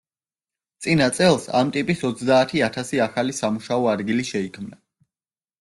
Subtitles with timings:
[0.85, 4.83] წინა წელს ამ ტიპის ოცდაათი ათასი ახალი სამუშაო ადგილი შეიქმნა.